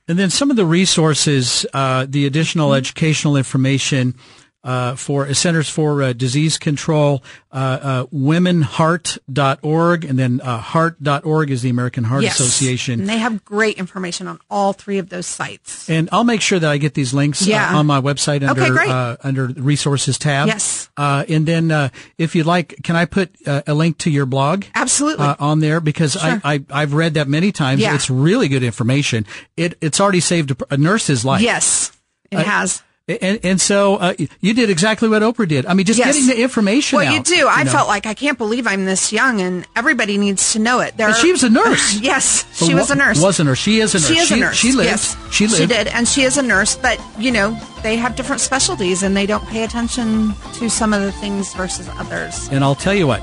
[0.09, 4.17] And then some of the resources, uh, the additional educational information
[4.63, 11.63] uh, for Centers for uh, Disease Control, uh, uh, womenheart.org, and then uh, heart.org is
[11.63, 12.39] the American Heart Yes.
[12.41, 13.01] Association.
[13.01, 15.89] And they have great information on all three of those sites.
[15.89, 17.75] And I'll make sure that I get these links uh, Yeah.
[17.77, 20.49] on my website under Okay, uh, under the resources tab.
[20.49, 20.91] Yes.
[20.97, 21.89] Uh, and then uh,
[22.19, 24.65] if you'd like, can I put uh, a link to your blog?
[24.75, 25.25] Absolutely.
[25.27, 26.41] uh, on there because Sure.
[26.45, 27.81] I, I I've read that many times.
[27.81, 27.95] Yeah.
[27.95, 29.25] It's really good information.
[29.57, 31.41] It it's already saved a, a nurse's life.
[31.41, 31.93] yes,
[32.31, 32.83] it has.
[33.21, 35.67] And and so uh, you did exactly what Oprah did.
[35.67, 36.15] I mean, just Yes.
[36.15, 37.15] getting the information Well, out.
[37.15, 37.49] you do.
[37.49, 37.71] I know.
[37.71, 40.97] felt like I can't believe I'm this young, and everybody needs to know it.
[40.97, 41.95] There are- she was a nurse.
[42.01, 43.21] yes, she was wa- a nurse.
[43.21, 43.59] Wasn't nurse.
[43.59, 44.07] She is a nurse.
[44.09, 44.57] She is a nurse.
[44.57, 44.89] She lived.
[44.91, 45.17] Yes.
[45.33, 45.57] She lived.
[45.61, 46.77] She did, and she is a nurse.
[46.77, 51.03] But you know, they have different specialties, and they don't pay attention to some of
[51.03, 52.49] the things versus others.
[52.53, 53.23] And I'll tell you what.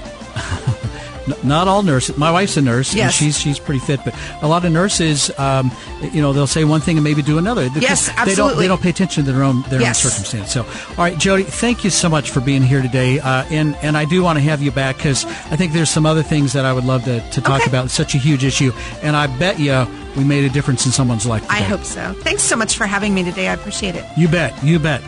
[1.44, 2.18] Not all nurses.
[2.18, 4.00] My wife's a nurse, and she's she's pretty fit.
[4.06, 5.72] But a lot of nurses, um,
[6.14, 7.68] you know, they'll say one thing and maybe do another.
[7.80, 8.58] Yes, They don't.
[8.58, 10.06] They don't pay attention to their own their Yes.
[10.06, 10.52] own circumstance.
[10.54, 13.20] So, all right, Jody, thank you so much for being here today.
[13.20, 16.06] Uh, and and I do want to have you back because I think there's some
[16.06, 17.70] other things that I would love to, to talk Okay.
[17.70, 17.86] about.
[17.86, 18.72] It's such a huge issue,
[19.02, 21.46] and I bet you we made a difference in someone's life.
[21.50, 22.14] I hope so.
[22.22, 23.50] Thanks so much for having me today.
[23.50, 24.04] I appreciate it.
[24.18, 24.54] You bet.
[24.64, 25.02] You bet.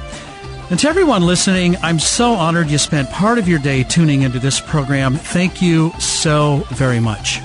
[0.69, 4.37] And to everyone listening, I'm so honored you spent part of your day tuning into
[4.37, 5.15] this program.
[5.15, 7.39] Thank you so very much.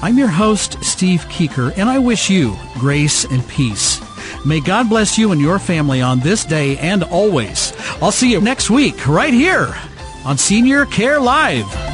[0.00, 4.00] I'm your host, Steve Keeker, and I wish you grace and peace.
[4.46, 7.74] May God bless you and your family on this day and always.
[8.00, 9.74] I'll see you next week right here
[10.24, 11.93] on Senior Care Live.